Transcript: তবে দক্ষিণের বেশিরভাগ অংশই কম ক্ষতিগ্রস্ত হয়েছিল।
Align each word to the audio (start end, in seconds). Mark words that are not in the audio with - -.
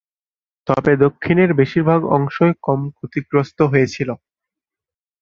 তবে 0.67 0.91
দক্ষিণের 1.03 1.49
বেশিরভাগ 1.59 2.01
অংশই 2.15 2.53
কম 2.65 2.79
ক্ষতিগ্রস্ত 2.95 3.59
হয়েছিল। 3.71 4.09